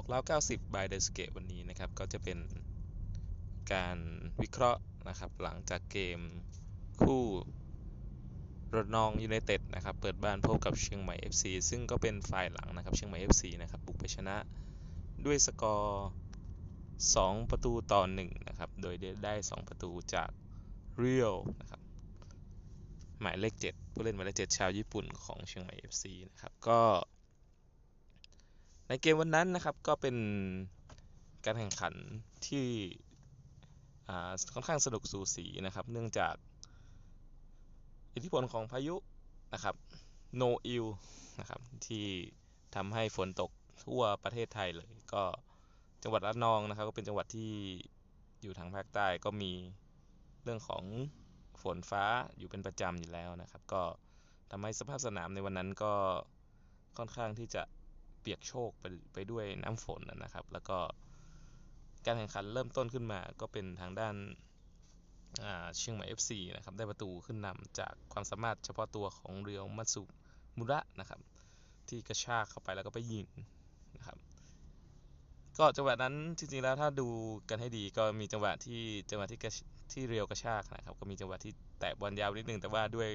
[0.00, 2.38] บอกเล่า 90 by The s c a p e วันนี้นะครับ ก็จะเป็น
[3.72, 3.98] การ
[4.42, 6.20] วิเคราะห์นะครับ หลังจากเกม
[7.02, 7.24] คู่
[8.74, 14.36] ระนองยูไนเต็ดนะครับ เปิดบ้านพบกับเชียงใหม่ FC ซึ่งก็เป็นฝ่ายหลังนะครับ เชียงใหม่ FC นะครับ บุกไปชนะ
[15.26, 16.08] ด้วยสกอร์
[16.74, 20.30] 2 ประตูต่อ 1 นะครับ โดยได้ 2 ประตูจาก
[20.96, 21.80] เรียลนะครับ
[23.20, 26.80] หมายเลข 7 ผู้เล่นหมายเลข 7 ชาวญี่ปุ่นของเชียงใหม่ FC นะครับ ก็
[28.92, 30.16] ในเกมวันนั้นนะครับก็เป็น
[31.44, 31.94] การแข่งขัน
[32.46, 32.66] ที่
[34.54, 36.34] ค่อนข้างสนุกสูสีนะครับ เนื่องจาก
[38.14, 38.96] อิทธิพลของพายุ
[39.54, 39.74] นะครับ
[40.36, 40.84] โนอิล
[41.40, 42.04] นะครับที่
[42.74, 43.50] ทำให้ฝนตก
[43.84, 45.24] ทั่วประเทศไทยเลย ก็
[46.02, 47.52] จังหวัดระนองนะครับ ก็เป็นจังหวัดที่
[48.42, 49.52] อยู่ทางภาคใต้ก็มี
[50.42, 50.84] เรื่องของ
[51.62, 52.04] ฝนฟ้า
[52.36, 53.82] อยู่เป็นประจำอยู่แล้วนะครับ ก็
[54.50, 55.92] ทำให้สภาพสนามในวันนั้นก็
[56.98, 57.64] ค่อนข้างที่จะ
[58.20, 60.78] เปียกโชกไปไปด้วยน้ำฝนนะครับ แล้วก็
[62.06, 64.16] การแข่งขันเริ่มต้นขึ้นมาก็เป็นทางด้าน
[65.76, 70.02] เชียงใหม่ FC นะครับได้ประตูขึ้นนำจากความสามารถเฉพาะตัวของเรียวมัตสุ
[70.58, 71.20] มุระนะครับ
[71.88, 73.26] ที่กระชากเข้าไปแล้วก็ไปยิง
[73.96, 74.18] นะครับ
[75.58, 77.08] ก็จังหวะนั้นจริงๆแล้วถ้าดู
[77.48, 79.38] กันให้ดีก็มีจังหวะที่จังหวะที่
[79.92, 83.10] ที่เรียวกระชากนะครับก็มีจังหวะที่แตะบอลยาวนิดนึงแต่ว่าด้วย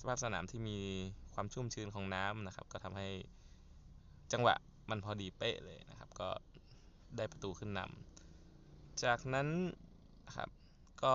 [0.00, 0.78] สภาพสนามที่มี
[1.32, 3.08] ความชุ่มชื้นของน้ำนะครับ ก็ทำให้
[4.32, 4.54] จังหวะ
[4.90, 6.28] มันพอดีเป๊ะเลยนะครับ ก็
[7.16, 9.48] ได้ประตูขึ้นนำจากนั้น
[10.36, 10.50] ครับ
[11.02, 11.14] ก็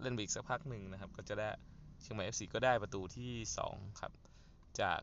[0.00, 1.48] เล่นไปอีกสักพักหนึ่งนะครับ ก็จะได้
[2.00, 3.32] เชียงใหม่ FC ก็ได้ประตูที่
[3.66, 4.12] 2 ครับ
[4.80, 5.00] จาก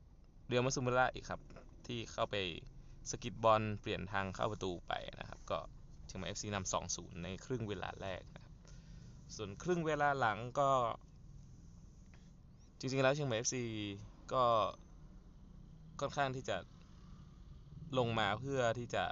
[0.48, 1.42] เรียวมัสุมุระอีกครับ
[1.88, 2.36] ที่เข้าไป
[3.12, 5.60] สะกิดบอลเปลี่ยนทางเข้าประตูไปนะครับ ก็
[6.08, 8.56] เชียงใหม่ FC นำ2-0ในครึ่งเวลาแรกนะครับ
[9.36, 10.70] ส่วนครึ่งเวลาหลังก็
[12.80, 13.56] จริงๆแล้วเชียงใหม่ FC
[14.34, 14.44] ก็
[16.00, 16.58] ค่อนข้างที่จะ
[17.98, 19.04] ลงมาเพื่อที่จะ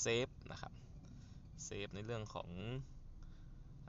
[0.00, 0.72] save นะครับ
[1.64, 2.48] save ในเรื่องของ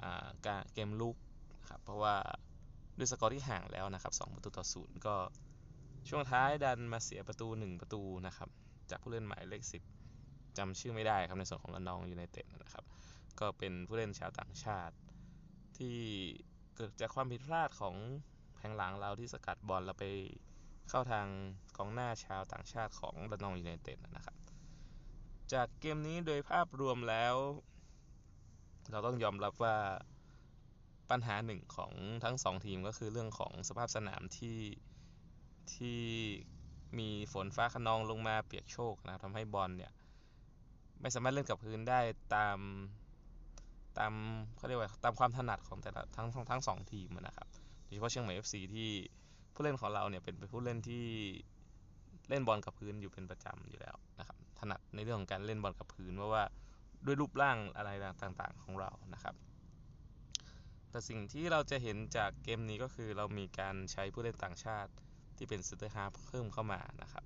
[0.02, 0.04] อ
[0.48, 1.18] การเกมรุก
[1.62, 2.16] นะครับเพราะว่า
[2.98, 5.16] ด้วยสกอร์ที่ห่างแล้วนะครับ2ประตูต่อศูนย์ก็
[6.10, 8.50] ช่วงท้ายดันมาเสียประตู 1 ประตูนะครับ
[8.90, 9.64] จากผู้เล่นหมายเลข
[10.10, 12.86] 10จำชื่อไม่ได้ครับในส่วนของระนองยูไนเต็ดนะครับ
[13.40, 14.96] ก็เป็นผู้เล่นชาวต่างชาติ
[15.78, 15.98] ที่
[16.76, 17.96] เกิดจากความผิดพลาดของ
[18.56, 20.06] แผงหลังเราที่สกัดบอลเราไป
[20.90, 21.28] เข้าทาง
[21.78, 24.36] กองหน้าชาวต่างชาติของระนองยูไนเต็ดนะครับ
[25.54, 27.36] จากเกมนี้โดยภาพรวมแล้ว
[28.92, 29.76] เราต้องยอมรับว่า
[31.10, 31.92] ปัญหาหนึ่งของ
[32.24, 34.60] ทั้งสองทีมก็คือเรื่องของสภาพสนามที่
[35.74, 36.00] ที่
[37.00, 39.92] มีฝนฟ้าขนองลงมาเปียกโชกนะทำให้บอลเนี่ย
[41.02, 42.00] ไม่สามารถเล่นกับพื้นได้
[42.36, 42.58] ตาม
[43.98, 44.14] ตาม
[44.56, 47.48] เขาเรียกว่าตามความถนัดของแต่ละทั้งทั้งสองทีมนะครับ
[47.86, 48.90] โดยเฉพาะเชียงใหม่ FC ที่
[49.56, 51.06] ผู้เล่นของเราเนี่ยเป็นผู้เล่นที่
[52.30, 56.44] เล่นบอลกับพื้นอยู่เป็นประจำอยู่แล้วนะครับ ถนัดในเรื่องของการเล่นบอลกับพื้นเพราะว่า
[57.06, 57.90] ด้วยรูปร่างอะไร
[58.24, 59.36] ต่างๆ ของเรานะครับ
[60.90, 64.92] แต่สิ่งที่เราจะเห็นจากเกมนี้ก็คือเรามีการใช้ผู้เล่นต่างชาติ
[65.38, 67.26] ที่เป็น centre half เพิ่มเข้ามานะครับ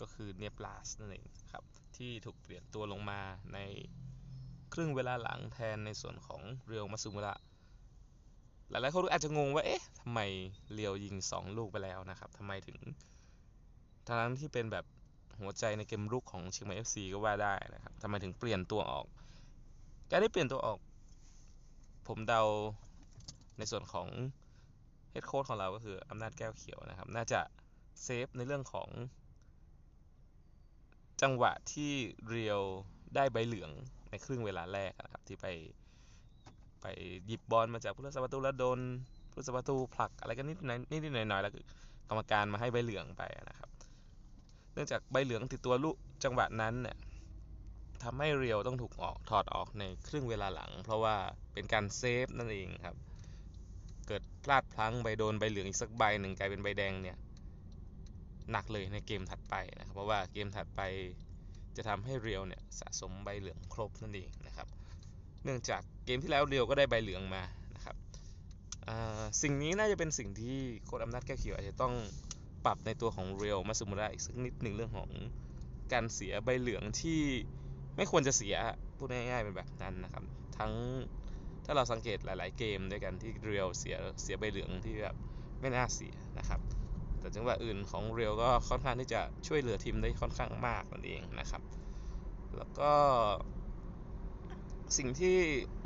[0.00, 1.64] ก็คือเนปลาสนั่นเองครับ
[1.96, 3.20] ที่ถูกเปลี่ยนตัวลงมา
[3.54, 3.58] ใน
[4.72, 7.34] ครึ่งเวลาหลังแทนในส่วนของเรียวมาซูมุระ
[8.72, 10.20] หลายๆคนอาจจะงงว่าเอ๊ะทำไม
[10.72, 12.78] เรียวยิง 2 ลูกไปแล้วนะครับทำไมถึง
[14.06, 14.84] ทั้งที่เป็นแบบ
[15.40, 19.06] หัวใจในเกมรุกของเชียงใหม่ FC ก็ว่าได้นะครับทำไมถึงเปลี่ยนตัวออก
[20.10, 20.78] การได้เปลี่ยนตัวออก
[22.08, 22.42] ผมเดา
[23.58, 24.08] ในส่วนของ
[25.10, 27.40] เฮดโค้ชของเราก็คืออำนาจแก้วเขียวนะครับ น่าจะ
[28.02, 28.88] เซฟในเรื่องของ
[31.22, 31.92] จังหวะที่
[32.28, 32.60] เรียว
[33.14, 33.70] ได้ใบเหลือง
[34.10, 35.46] ในครึ่งเวลาแรกนะครับที่ไป
[36.82, 36.86] ไป
[37.26, 38.78] หยิบบอลมาจากผู้รักษาประตูแล้วโดน
[39.30, 41.52] ผู้รักษาประตูผลักอะไรกันนิดหน่อยนิดหน่อยหน่อยแล้ว
[42.08, 43.70] กรรมการมาให้ใบเหลืองไปนะครับ
[44.72, 46.96] เนื่องจากใบเหลืองติดตัวลูกจังหวะนั้นเนี่ย
[48.02, 51.16] ทำให้เรียวต้องถูกออกถอดออกในครึ่งเวลาหลัง เพราะว่า
[51.52, 52.96] เป็นการเซฟนั่นเองครับ
[54.08, 57.16] เกิดพลาดพลั้งใบโดนใบเหลืองอีกสักใบหนึ่งกลายเป็นใบแดงเนี่ย
[58.50, 60.80] หนักเลยในเกมถัดไปนะครับ เพราะว่าเกมถัดไป
[61.76, 64.68] จะทำให้เรียวเนี่ยสะสมใบเหลืองครบนั่นเองนะครับ
[65.44, 67.42] เนื่องจากเกมที่แล้วเรียวก็ได้ใบเหลืองมา
[67.74, 67.96] นะครับ
[69.42, 71.94] สิ่งนี้น่าจะเป็นสิ่งที่โค้ดอำนาจแก้วเขียวอาจจะต้อง
[72.64, 75.10] ปรับในตัวของเรียวมาสมุระอีกสักนิดหนึ่งเรื่องของ
[75.92, 77.20] การเสียใบเหลืองที่
[77.96, 78.54] ไม่ควรจะเสีย
[78.96, 80.24] พูดง่ายๆเป็นแบบนั้นนะครับ
[80.58, 80.72] ทั้ง
[81.64, 85.16] ถ้าเราสังเกตหลาย ๆ เกมด้วยกันที่เรียวเสียเสียใบเหลืองที่แบบ
[85.60, 86.60] ไม่น่าเสียนะครับ
[87.18, 91.62] แต่จังหวะอื่นของเรียวก็ค่อนข้างที่จะช่วยเหลือทีมได้ค่อนข้างมากนั่นเองนะครับ
[92.56, 92.92] แล้วก็
[94.96, 95.36] สิ่งที่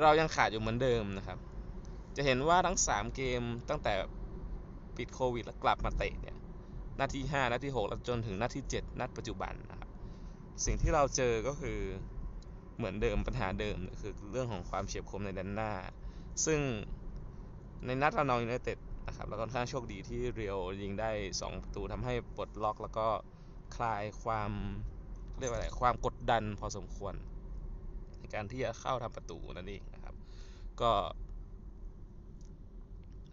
[0.02, 1.38] เรายังขาดอยู่เหมือนเดิมนะครับ
[2.16, 3.92] จะเห็นว่าทั้ง 3 เกมตั้งแต่
[4.96, 6.36] ปิดโควิดแล้วกลับมาเตะเนี่ย
[6.98, 9.90] นัดที่5นัดที่6แล้วจนถึงนัดที่7นัดปัจจุบันนะครับ
[10.64, 11.78] สิ่งที่เราเจอก็คือ
[12.76, 15.72] เหมือนเดิมปัญหาเดิมคือเรื่องของความเฉียบคมในด้านหน้า
[16.44, 16.60] ซึ่ง
[17.86, 23.06] ในนัดระนองยูไนเต็ดนะครับแล้วก็ค่อนข้างโชคดีที่เรียวยิงได้ 2 ประตูทำให้ปลดล็อกแล้วก็
[23.76, 24.50] คลายความ
[25.38, 27.14] เรียกว่าอะไรความกดดันพอสมควร
[28.34, 30.14] การที่จะเข้าทำประตูนั่นเองนะครับ
[30.80, 30.92] ก็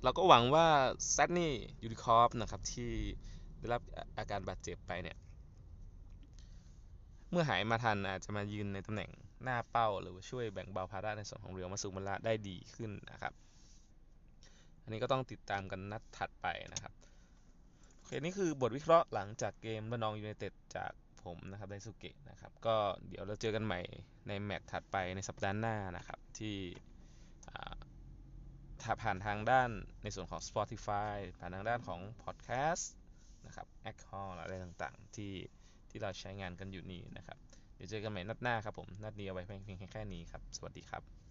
[0.03, 0.67] เราก็หวังว่า
[1.11, 2.91] แซดนี่ยูริคอฟนะครับที่
[3.59, 3.81] ได้รับ
[4.17, 5.17] อาการบาดเจ็บไปเนี่ย
[7.29, 9.11] เมื่อหายมาทันอาจจะมายืนในตำแหน่ง
[9.43, 13.33] หน้าเป้า หรือช่วยแบ่งเบาภาระในส่วนของเรียวมาสุมาระได้ดีขึ้นนะครับ
[14.83, 16.93] อันนี้ก็ต้องติดตามกันนัดถัดไปนะครับ
[17.95, 20.91] โอเคนี่คือบทวิเคราะห์หลังจากเกมระนองยูไนเต็ดจาก
[21.25, 22.75] ผมนะครับไดสุเกะนะครับ ก็
[23.07, 23.79] เดี๋ยวเราเจอกันใหม่
[24.27, 26.57] ในแมตช์ถัดไปในสัปดาห์หน้านะครับ ที่
[28.81, 29.69] ถ้าผ่านทางด้าน
[30.03, 32.83] ในส่วนของ Spotify ผ่านทางด้านของ Podcast
[33.45, 35.33] นะครับ a c c o อะไรต่างๆ ที่
[35.89, 37.37] ที่เราใช้งานกันอยู่นี่นะครับ
[37.75, 41.22] เดี๋ยวเจอกันใหม่นัดหน้าครับผม นัดนี้เอาไว้เพียงแค่นี้ครับ สวัสดีครับ